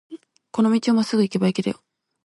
[0.51, 1.79] この道をまっすぐ行けば駅だよ。